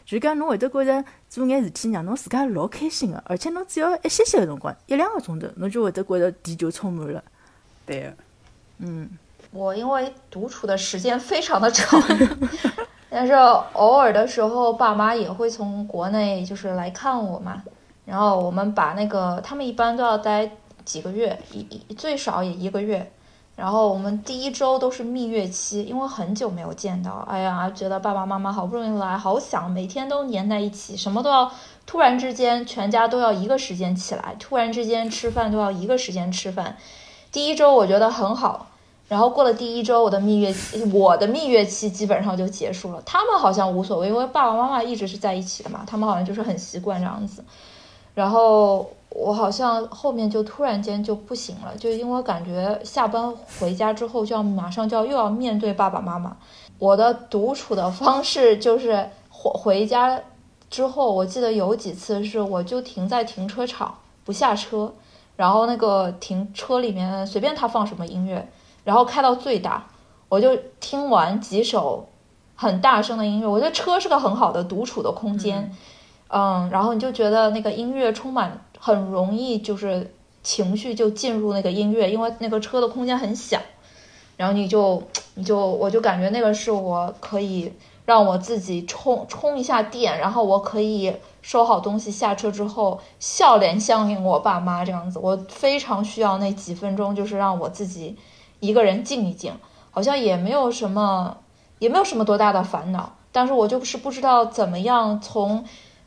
[0.05, 7.25] 就讲侬会得觉着做眼事体让侬自家老开心个，而且侬只要一歇歇个辰光，一两个钟头，侬就会得觉着地球充满了。
[7.87, 8.12] 对，
[8.79, 9.09] 嗯，
[9.51, 12.03] 我因为独处的时间非常的长，
[13.09, 17.62] 但是偶尔的时候，爸妈也会从国内就是来看我嘛，
[18.05, 20.51] 然后我们把那个他们一般都要待
[20.85, 23.11] 几个月，一最少也一个月。
[23.57, 31.49] 然后我们第一周都是蜜月期，因为很久没有见到，哎呀，觉得爸爸妈妈好不容易来，好想，每天都黏在一起，什么都要，
[31.87, 36.77] 突然之间全家都要一个时间起来，突然之间吃饭都要一个时间吃饭。
[37.31, 38.67] 第一周我觉得很好，
[39.07, 43.01] 然后过了第一周，我的蜜月期，我的蜜月期基本上就结束了。
[43.07, 47.45] 他们好像无所谓，因为爸爸妈妈一直是在一起的嘛，他们好像就是很习惯这样子。
[48.14, 48.90] 然后。
[49.14, 56.37] 我好像后面就突然间就不行了，就因为感觉下班回家之后就要马上就要又要面对爸爸妈妈。
[56.81, 60.20] 我的独处的方式就是回回家
[60.68, 64.92] 之后，我记得有几次是我就停在停车场不下车，
[65.37, 68.48] 然后那个停车里面随便他放什么音乐，
[68.83, 69.87] 然后开到最大，
[70.29, 72.09] 我就听完几首
[72.57, 73.46] 很大声的音乐。
[73.46, 75.72] 我觉得车是个很好的独处的空间，
[76.35, 78.61] 嗯然后你就觉得那个音乐充满。
[78.87, 83.59] 很容易就是情绪就进入那个音乐，因为那个车的空间很小，
[84.37, 85.03] 然后你就
[85.37, 87.73] 你就我就感觉那个是我可以
[88.05, 98.14] 让我自己充充一下电，然后我可以收好东西下车之后笑脸相迎我爸妈这样子，我非常需要那几分钟，就是让我自己
[98.61, 99.55] 一个人静一静，
[99.90, 101.38] 好像也没有什么
[101.79, 105.64] 也没有什么多大的烦恼，但是我就是不知道怎么样从。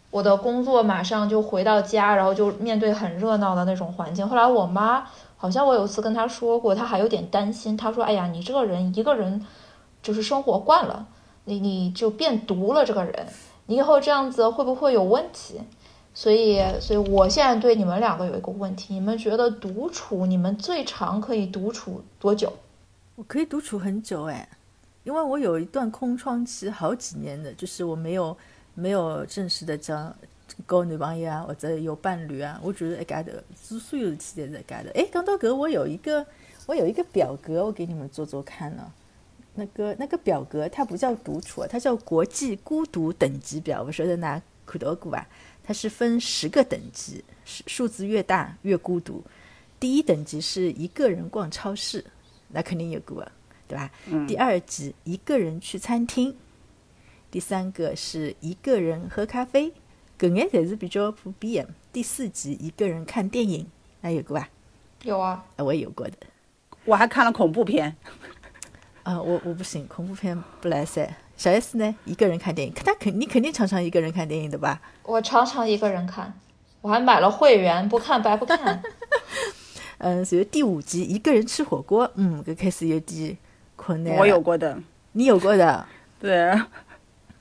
[0.10, 4.28] 我的工作马上就回到家，然后就面对很热闹的那种环境。
[4.28, 7.76] 后来我妈好像我有一次跟她说过，她还有点担心。
[7.76, 9.46] 她说：“哎呀，你这个人一个人
[10.02, 11.06] 就是生活惯了，
[11.44, 12.86] 你你就变独了。
[12.86, 13.28] 这个人，
[13.68, 15.60] 你以后这样子会不会有问题？”
[16.16, 22.52] 所以，所以我现在对你们两个有一个问题：你们觉得独处，你们最长可以独处多久？
[23.16, 24.48] 我可以独处很久哎，
[25.04, 28.36] 因为我有一段空窗期，好几年的，就是我没有。
[28.80, 30.16] 没有正式的讲
[30.68, 34.90] 交男朋友啊，或者有伴侣啊，我就是一家头做所有事体侪是一家头。
[34.94, 36.24] 哎，讲到搿，我有一个
[36.68, 38.94] 我有一个表格，我给你们做做看呢。
[39.56, 43.82] 那个那个表格它不叫独处，它叫国际孤独等级表。
[43.82, 45.28] 我说的哪看到过啊？
[45.64, 49.24] 它是分十个等级，数数字越大越孤独。
[49.80, 52.06] 第一等级是一个人逛超市，
[52.50, 53.28] 那肯定有过，
[53.68, 53.92] 对吧？
[54.28, 56.36] 第二级一个人去餐厅。
[57.38, 59.72] 第三个是一个人喝咖啡，
[60.18, 61.72] 搿眼侪是比较普遍的。
[61.94, 63.68] 第四集一个人看电影，
[64.02, 64.50] 那有过伐？
[65.04, 66.14] 有啊，啊，我也有过的。
[66.84, 67.96] 我还看了恐怖片，
[69.04, 71.16] 啊，我我不行，恐怖片不来塞。
[71.36, 71.96] 小 S 呢？
[72.06, 74.82] 一个人看电影，他肯你肯定常常一个人看电影的吧？
[75.04, 76.34] 我常常一个人看，
[76.82, 78.82] 我还买了会员，不看白不看。
[80.00, 83.38] 嗯， 所以第五集一个人吃火锅，嗯，搿开始有点
[83.76, 84.16] 困难。
[84.16, 85.86] 我有过的，你有过的，
[86.20, 86.52] 对，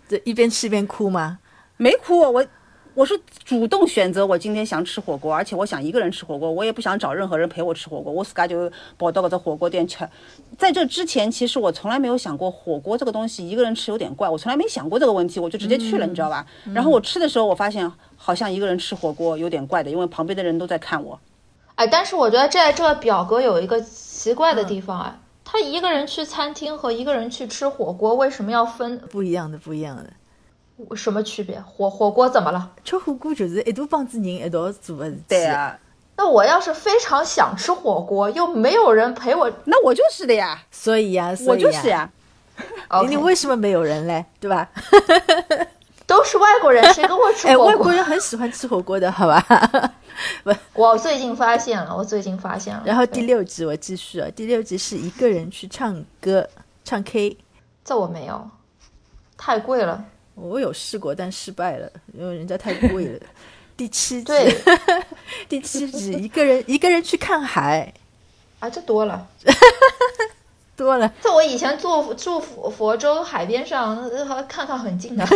[0.09, 1.38] 这一边吃一边哭吗？
[1.77, 2.45] 没哭，我
[2.95, 10.09] 我是主动选择我今天想吃火锅，而且我想一个人吃火锅，我也不想找任何人陪我吃火锅，我自家就跑到搿只火锅店吃。
[10.57, 16.47] 在这之前，其实我从来没有想过火锅这个东西一个人吃有点怪，我从来没想过这个问题，我就直接去了，你知道吧？
[16.73, 21.21] 然后我吃的时候，我发现好像一个人吃火锅有点怪的，因为旁边的人都在看我。
[21.75, 28.98] 哎，但是我觉得这这个表格有一个奇怪的地方啊，他一个人去餐厅和一个人去吃火锅，为什么要分？
[29.09, 30.96] 不一样的，不一样的。
[30.96, 31.59] 什么区别？
[31.61, 32.72] 火火锅怎么了？
[32.85, 35.22] 吃火锅就是一大帮子人一道做的事体。
[35.28, 35.78] 对啊，
[36.16, 42.11] 那我要是非常想吃火锅，又没有人陪我，那我就是的呀，所以呀，所我以就是呀。
[43.02, 44.24] 你你为什么没有人嘞？
[44.40, 44.68] 对吧？
[46.06, 47.66] 都是外国人，谁跟我吃 哎，火锅？
[47.66, 49.40] 外国人很喜欢吃火锅的，好吧？
[50.74, 52.83] 我最近发现了，我最近发现了。
[52.85, 56.48] 然后第六集我继续啊，第六集是一个人去唱歌
[56.85, 57.37] 唱 K，
[57.85, 58.48] 这我没有，
[59.37, 60.05] 太贵了。
[60.35, 63.20] 我有试过，但失败了，因为人家太贵了。
[63.76, 64.57] 第七集对，
[65.48, 67.92] 第七集一个人一个人去看海，
[68.61, 69.26] 啊，这多了。
[70.76, 71.11] 多了。
[71.22, 75.26] 在我以前住住佛佛州海边上，呃看看很近的。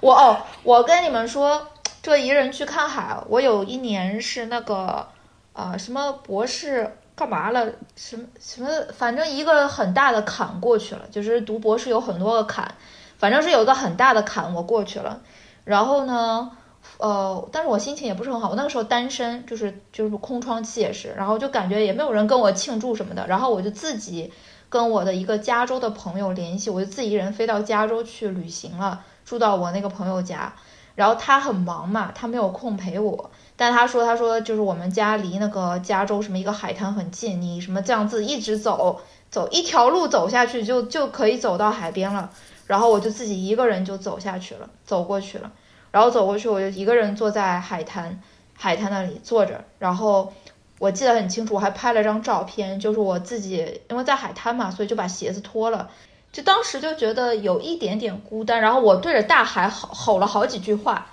[0.00, 1.66] 我哦，我跟你们说，
[2.08, 5.06] 这一人去看海，我有一年是那个
[5.52, 12.74] 呃什么博士干嘛了，什么什么，反正一个很大的坎过去了，就是读博士有很多个坎，
[13.18, 15.20] 反正是有一个很大的坎我过去了。
[15.64, 16.50] 然后呢，
[16.96, 24.32] 呃，但是我心情也不是很好，我那个时候单身，就是就是空窗期也是，然后就感觉也没有人跟我庆祝什么的，然后我就自己。
[24.70, 30.52] 跟我的一个加州的朋友联系，我就自己一人飞到加州去旅行了，住到我那个朋友家。
[30.98, 33.30] 然后他很忙嘛，他没有空陪我。
[33.54, 42.28] 但他说，他说就是我们家离那个加州什么一个海滩很近，你什么这样子一直走，走一条路走下去就就可以走到海边了。
[42.66, 45.52] 然后我就自己一个人就走下去了，走过去了。
[45.92, 48.20] 然后走过去，我就一个人坐在海滩，
[48.52, 50.32] 海滩那里坐着，然后。
[50.80, 55.90] 我记得很清楚，我还拍了张照片，就是我自己，因为在海滩嘛，所以就把鞋子脱了。
[56.38, 61.06] 就当时就觉得有一点点孤单，然后我对着大海吼吼了好几句话，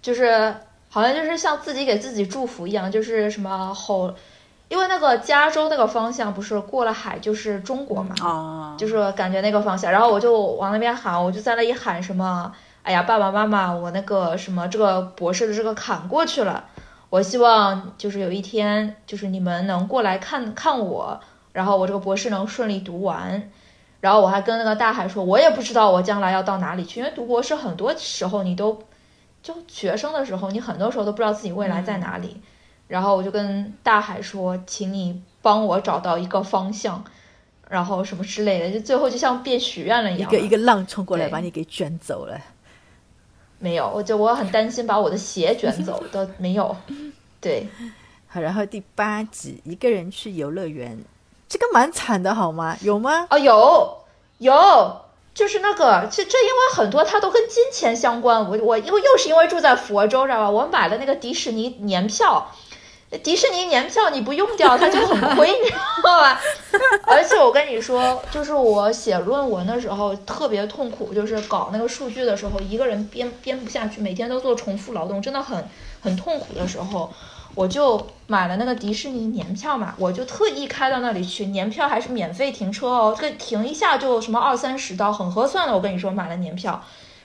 [0.00, 0.54] 就是
[0.88, 4.14] 好像就是像自己给自己祝福一样，就是什么吼，
[4.70, 12.50] 因为那个加州那个方向不是过了海就是中国嘛，啊，就是感觉那个方向，然后我就往那边喊，我就在那里喊什么，
[12.82, 16.64] 哎呀，爸爸妈妈，我那个什么这个博士的这个坎过去了。
[17.10, 21.20] 我希望就是有一天，就是你们能过来看看我，
[21.52, 23.50] 然后我这个博士能顺利读完。
[24.00, 28.82] 然后我还跟那个大海说，我也不知道我将来要到哪里去，因为读博士很多时候你都
[29.42, 32.40] 就学生的时候，你很多时候都不知道自己未来在哪里。
[32.86, 37.04] 然后我就跟大海说，请你帮我找到一个方向，
[37.68, 40.30] 然后什么之类的，就最后就像变许愿了一样。
[40.30, 42.40] 一个一个浪冲过来把你给卷走了。
[43.58, 46.74] 没有，我就我很担心把我的鞋卷走，都没有。
[47.40, 47.66] 对，
[48.26, 50.98] 好，然后第八集一个人去游乐园，
[51.48, 52.76] 这个蛮惨的好吗？
[52.82, 53.26] 有吗？
[53.30, 53.98] 哦，有
[54.38, 55.00] 有，
[55.34, 58.38] 就是那个，这这因为很多它都跟金钱相关。
[58.40, 60.50] 我我因为又是因为住在佛州，知道吧？
[60.50, 62.52] 我买了那个迪士尼年票，
[63.22, 66.38] 迪士尼年票你不用掉 它就很亏，你知道吧？
[67.06, 75.66] 而且我跟你说，就是我写论文的时候特别痛苦，就是搞那个数据的时候，一个人编编不下去，每天都做重复劳动，真的很
[76.02, 77.10] 很痛苦的时候。
[77.58, 85.74] 我就买了那个迪士尼年票嘛，我就特意开到那里去，年票还是免费停车哦，这停一下就什么二三十刀，很合算的。
[85.74, 86.80] 我跟你说，买了年票，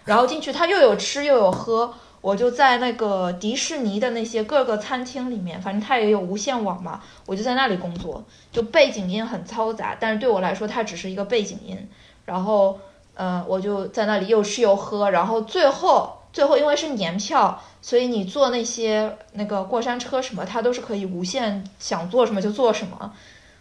[0.06, 11.78] 然后进去它又有吃又有喝，我就在那个迪士尼的那些各个餐厅里面，反正它也有无线网嘛，我就在那里工作，就背景音很嘈杂，但是对我来说它只是一个背景音。
[12.26, 12.80] 然后，
[13.14, 17.64] 呃，我就在那里又吃又喝，然后最后最后因为是年票。
[17.86, 23.12] 所以你坐那些那个过山车什么，它都是可以无限想做什么就做什么，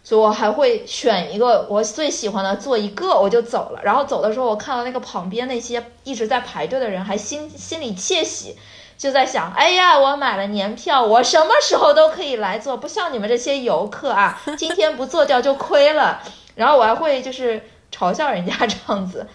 [0.01, 3.81] 所以我还会选一个我最喜欢的坐一个我就走了。
[3.83, 8.55] 然后走的时候，我看到那个旁边那些一直在排队的人，还心心里窃喜，
[8.97, 16.21] 就在想：哎呀，我买了年票，我什么时候都可以来坐，不像你们这些游客啊，今天不做掉就亏了。
[16.55, 17.61] 然后我还会就是
[17.93, 19.27] 嘲笑人家这样子。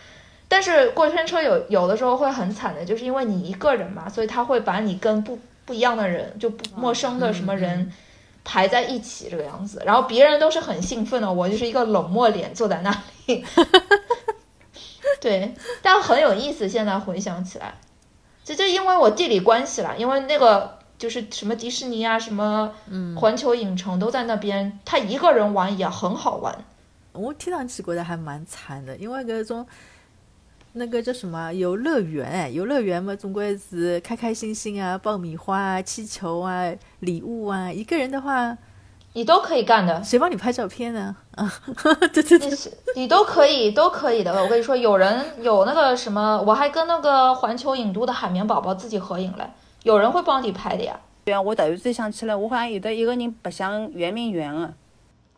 [0.49, 7.92] 但是过山车有有的时候会很惨的，就是因为你一个人嘛，所以他会把你跟不不一样的人，就不陌生的什么人
[8.44, 12.90] 排在一起这个样子，然后别人都是很兴奋的，我就是一个冷漠脸坐在那
[13.26, 13.44] 里。
[15.20, 16.68] 对，但很有意思。
[16.68, 17.74] 现在回想起来，
[18.44, 22.72] 这就因为我地理关系啦，因为那个就是什么迪士尼啊，什么
[23.16, 26.57] 环球影城都在那边，他一个人玩也很好玩。
[27.12, 29.66] 我听上去觉得还蛮惨的，因为搿种
[30.75, 37.73] 那个叫什么游乐园，哎，游乐园嘛，总归是开开心心啊，爆米花啊，气球啊，礼物啊。
[37.73, 38.57] 一个人的话，
[39.14, 40.03] 你都可以干的。
[40.05, 41.16] 谁帮你拍照片呢？
[41.35, 41.51] 啊，
[42.12, 42.51] 对对对，
[42.95, 44.33] 你都可以，都可以的。
[44.43, 49.51] 我跟你说，有人有那个什么，我还跟那个环球影都的海绵宝宝自己合影嘞，
[49.83, 51.01] 有人会帮你拍的呀。
[51.25, 54.73] 对啊，我突然间想起来，我好像有的一个人白相圆明园啊。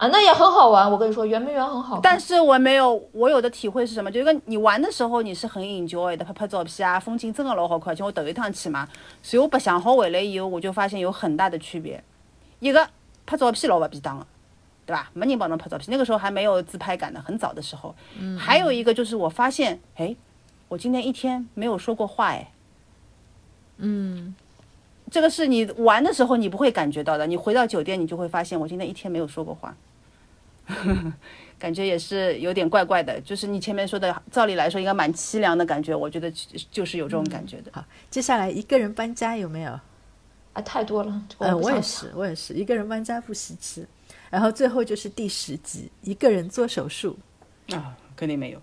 [0.00, 0.90] 啊，那也很好玩。
[0.90, 2.00] 我跟你说，圆明园很好。
[2.02, 4.10] 但是我没有，我有的体会是什么？
[4.10, 7.94] 就是你玩的时候你是很 enjoy 的，拍拍照片啊，风景真的老好看。
[7.94, 8.88] 且我头一趟去嘛，
[9.22, 12.02] 所以我白相好回来以后，我就发现有很大的区别。
[12.60, 12.88] 一个
[13.26, 14.26] 拍照片老不便当了，
[14.86, 15.10] 对吧？
[15.12, 17.94] 没人帮侬拍照片，那个时候还没有自拍杆的，很早的时候。
[18.18, 18.38] 嗯。
[18.38, 20.16] 还有一个就是我发现，哎，
[20.68, 22.50] 我今天一天没有说过话，哎。
[23.76, 24.34] 嗯。
[25.10, 29.76] 这个是你玩的时候你不会感觉到的，你回到酒店你就会发现，我今天一天没有说过话。
[31.58, 36.32] 感觉也是有点怪怪的，就是你前面说的，照理来说应该蛮凄凉的感觉，我觉得
[36.70, 37.70] 就是有这种感觉的。
[37.72, 39.72] 好，接下来一个人搬家有没有？
[40.52, 41.22] 啊，太多了。
[41.38, 43.86] 嗯，我也是，我也是一个人搬家不稀奇。
[44.30, 47.16] 然后最后就是第十集，一个人做手术。
[47.72, 48.58] 啊，肯定没有，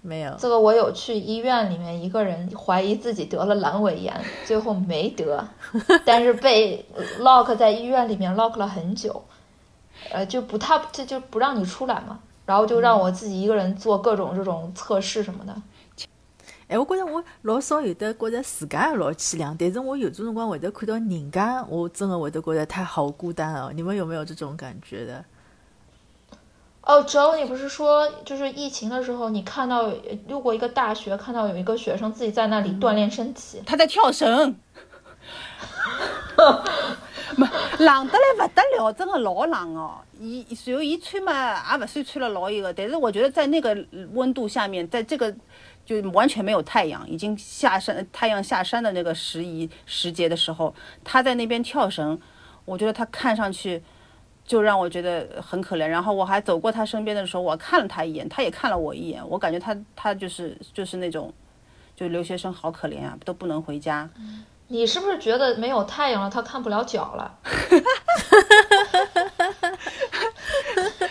[0.00, 0.36] 没有。
[0.38, 4.14] 这个我有去医院里面，一个人怀疑自己得了阑尾炎，
[4.44, 5.48] 最后没得，
[6.04, 6.84] 但是被
[7.20, 9.24] lock 在医院里面 lock 了很久。
[10.10, 15.54] 呃，就不他这就不让你出来嘛，然后就让我自己一个人做各种这种测试什么的。
[16.68, 23.70] 哎，我觉得我老少有的觉得自家老凄凉，但是我有种辰光会得看到人家，我真的会得觉得他好孤单哦。
[23.74, 25.24] 你们有没有这种感觉的？
[26.80, 29.92] 哦，周，你不是说就是疫情的时候，你看到
[30.28, 34.56] 路过一个大学，看到有一个学生自己在那里锻炼身体，他在跳绳。
[37.78, 40.00] 冷得来不得了，真的老冷哦。
[40.18, 43.76] 伊随后伊穿嘛，也不算穿了老一个，但是我觉得在那个
[44.12, 45.34] 温度下面，在这个
[45.84, 52.20] 就完全没有太阳，已经下山，太阳下山的那个时宜时节的时候，他在那边跳绳，
[52.64, 53.82] 我觉得他看上去
[54.44, 55.86] 就让我觉得很可怜。
[55.86, 61.32] 然后我还走过他身边的时候，我看了他一眼，他也看了我一眼，我感觉他他就是就是那种，
[61.96, 64.08] 就留学生好可怜啊，都不能回家。
[64.72, 67.38] 你是不是觉得没有太阳了，他看不了脚了？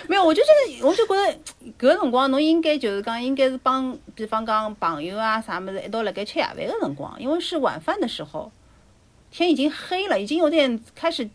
[0.09, 1.39] 没有，我就觉得，我就觉得，
[1.78, 8.51] 搿辰光侬应该就是讲，应该是帮，比方讲朋友啊啥么子一道辣盖吃夜饭的辰光，因为是晚饭的时候，
[9.30, 11.30] 天已经黑了，已经有点开始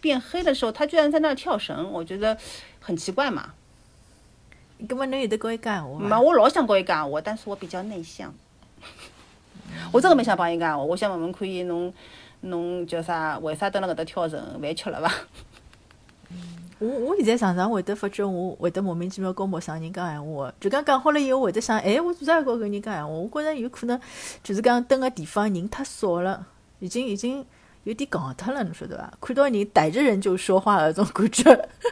[0.00, 2.36] 变黑的时候，他居然在那儿跳绳，我觉得
[2.80, 3.50] 很奇怪嘛。
[4.88, 6.00] 根本侬有得跟伊讲话？
[6.00, 8.34] 没，我老想跟伊讲话，但是我比较内向。
[9.92, 11.92] 我真个没想帮伊讲话，我想问问看伊侬
[12.42, 13.38] 侬叫啥？
[13.40, 14.40] 为啥蹲辣搿搭跳绳？
[14.60, 15.12] 饭吃了伐？
[16.80, 23.08] 我我现在常常会得发觉，我会得莫名其妙跟陌生人讲闲话，就讲讲好了以后，会得想，哎，我做啥要跟搿人讲闲话？
[23.08, 24.00] 我觉着有可能
[24.44, 26.46] 就是讲蹲个地方人太少了，
[26.78, 27.44] 已经已经
[27.82, 29.12] 有点戆脱了，侬晓得伐？
[29.20, 31.44] 看到人逮着人就说话搿种感觉。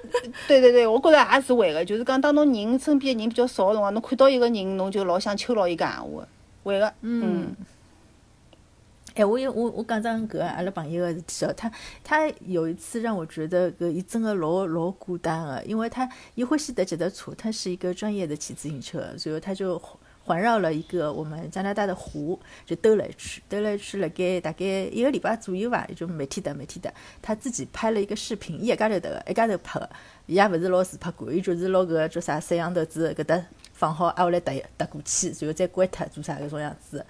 [0.47, 6.25] 对对对，我觉着也是会个，就是讲当侬人身边人比较少个辰光，侬看到一个人，侬就老想求牢伊讲闲话，
[6.67, 7.55] 会个，嗯。
[9.15, 11.73] 哎，我有我我讲张搿阿拉朋友个事体哦，他
[12.05, 19.81] 他有一次让我觉得搿伊真的老老孤单个，因为他伊欢喜踏脚踏车，他是一个专业的骑自行车，所以他就
[20.25, 26.93] 环绕了一个我们加拿大的湖，就兜了一圈，兜了一圈，辣盖大概一个礼拜左右吧，就每天踏每天踏，
[27.23, 29.89] 他自己拍了一个视频，伊一家头踏个，一家头拍个，
[30.27, 33.43] 伊也勿是老自拍感，伊就是拿搿叫啥摄像头子搿搭
[33.77, 37.05] 放好，挨下来搭搭过去，然后再关脱做啥搿种样子。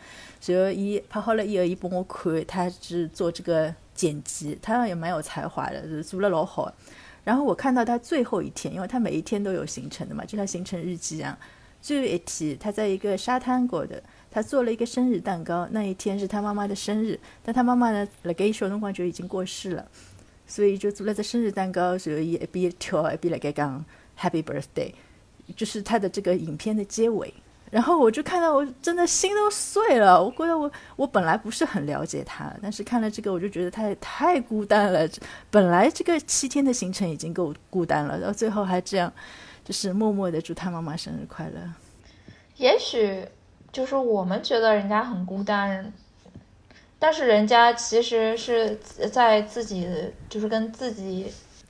[0.47, 6.75] 然后伊拍好了以后，伊帮我看，他是做这个剪辑，他也蛮有才华的，做了老好。
[7.23, 11.37] 然后我看到他最后一天，因为他每一天都有行程的嘛，就像行程日记一样。
[11.81, 15.69] 最后一天，他在一个沙滩过的，他做了一个生日蛋糕。
[15.71, 19.89] 那一天是他妈妈的生日，但他妈妈呢，辣盖小辰光就已经过世了，
[20.49, 21.97] 所以就做了个生日蛋糕。
[21.97, 23.85] 然后伊一边跳一边辣盖讲
[24.19, 24.93] Happy Birthday，
[25.55, 27.33] 就是他的这个影片的结尾。
[27.69, 30.23] 然后我就看到，我真的心都碎了。
[30.23, 35.07] 我觉得我我本来不是很了解他，但是看了这个，我就觉得他也太孤单了。
[35.51, 39.13] 本来这个七天的行程已经够孤单了，到最后还这样，
[39.65, 41.61] 就是默默的祝他妈妈生日快乐。
[42.57, 43.27] 也许
[43.73, 45.93] 就是我们觉得人家很孤单，
[47.01, 48.77] 但是人家其实是
[49.13, 49.89] 在自己
[50.29, 51.27] 就是跟自己。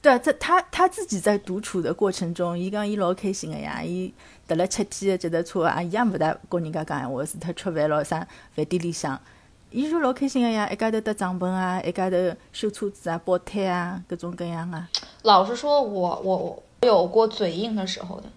[0.06, 4.14] 对啊，在他他自己在独处的过程中，伊讲伊老开心个呀，伊
[4.46, 9.20] 得了七天的脚踏车啊，伊也勿大跟人家讲闲话，是他吃饭咯啥，饭店里向，
[9.68, 12.16] 伊就老开心个呀，一家头搭帐篷啊，一家头
[12.52, 14.88] 修车子啊，煲胎啊，各种各样啊。
[15.22, 18.28] 老实说，我我我有过嘴硬的时候的。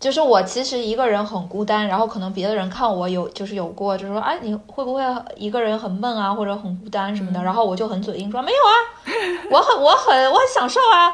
[0.00, 5.02] 就是我其实一个人很孤单，然后可能别的人看我有就是有过，就是说哎你会不会
[5.34, 8.74] 一个人很闷啊，或者很孤单什么的，然后我就很嘴硬说没有啊，
[9.50, 11.12] 我很我很我很享受啊，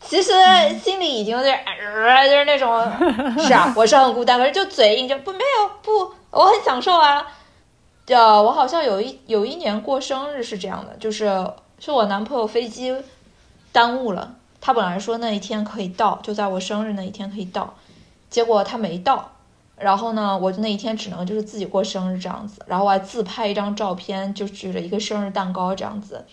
[0.00, 0.32] 其实
[0.82, 2.82] 心里已经有点呃就是那种
[3.38, 7.24] 是啊我是很孤单，可是就嘴硬就不没有不我很享受啊，
[8.08, 11.46] 呃我好像有一有一年过生日是这样的，就是
[11.78, 12.92] 是我男朋友飞机
[13.70, 17.72] 耽误了，他本来说那一天可以到，就在我生日那一天可以到。
[18.34, 19.30] 结果他没到，
[19.76, 26.26] 然后呢，我就那一天只能就是自己过生日这样子，然后我还自拍一张照片，就举着一个生日蛋糕这样子。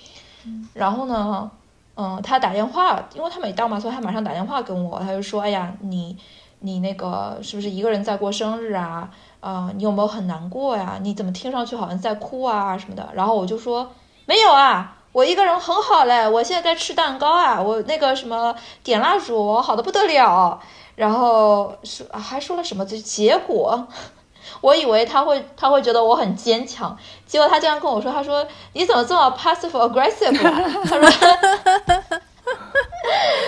[0.73, 1.51] 然后呢，
[1.93, 6.17] 嗯，他打电话，因为他没到嘛，所以他马上打电话跟我，他就说：“哎呀，你
[6.61, 9.07] 你那个是不是一个人在过生日啊？
[9.39, 10.97] 啊，你有没有很难过呀？
[11.03, 13.91] 你怎么听上去好像在哭啊什么的？”然后我就说
[14.25, 20.59] ：“没有啊，我一个人很好嘞，我现在在吃蛋糕啊，我那个什么点蜡烛，好的不得了。”
[21.01, 22.85] 然后说还说了什么？
[22.85, 23.87] 就结果，
[24.61, 26.95] 我以为他会他会觉得我很坚强，
[27.25, 30.37] 结果他这样跟我说：“他说你怎么这么 passive aggressive？”
[30.85, 31.09] 他说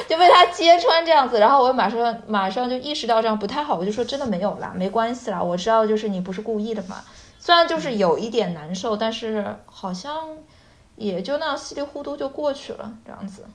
[0.09, 7.03] 就被他揭穿这样子，然后我马上马上就意识到这样不太好，我就说真的没有啦，没关系啦，我知道就是你不是故意的嘛。
[7.39, 10.15] 虽然就是有一点难受，但是好像
[10.95, 13.45] 也就那样稀里糊涂就过去了，这样子。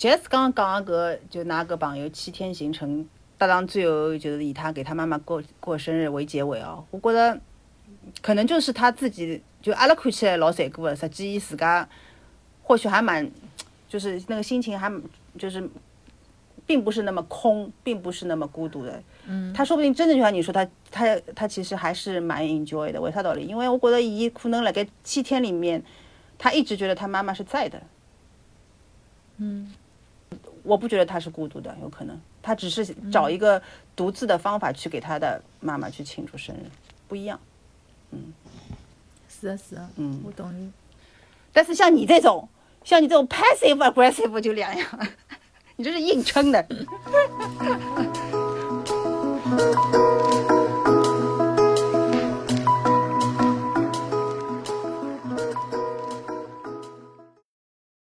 [0.00, 6.82] 杰斯刚刚讲个，就那个朋友七天行程搭档最后就是以他给他妈妈过过生日为结尾哦。
[6.90, 7.38] 我觉得
[8.22, 11.86] 可能就是他自己，就阿拉看起来老残酷的，实际伊自家
[12.62, 13.30] 或许还蛮，
[13.90, 14.90] 就是那个心情还
[15.36, 15.68] 就是，
[16.64, 19.02] 并不是那么空，并不是那么孤独的。
[19.26, 22.98] 嗯，他说不定真的就像你说，他他他其实还是蛮 enjoy 的。
[22.98, 23.44] 为啥道理？
[23.44, 25.82] 因为我觉得伊可能那个七天里面，
[26.38, 27.82] 他一直觉得他妈妈是在的。
[29.36, 29.70] 嗯。
[30.62, 33.60] 我不觉得他是孤独的，有可能他只是找一个
[33.94, 36.60] 独自的方法去给他的妈妈去庆祝生日，
[37.08, 37.40] 不一样。
[38.10, 38.32] 嗯，
[39.28, 40.70] 是啊是啊，嗯，我懂你。
[41.52, 42.48] 但是像你这种，
[42.84, 44.86] 像你这种 passive aggressive 就两样，
[45.76, 46.66] 你这是硬撑的。